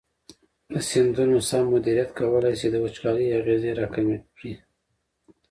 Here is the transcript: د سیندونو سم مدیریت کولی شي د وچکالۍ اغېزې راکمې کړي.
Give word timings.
د 0.73 0.75
سیندونو 0.89 1.37
سم 1.49 1.63
مدیریت 1.73 2.09
کولی 2.17 2.53
شي 2.59 2.67
د 2.71 2.75
وچکالۍ 2.83 3.27
اغېزې 3.39 3.71
راکمې 3.79 4.17
کړي. 4.37 4.53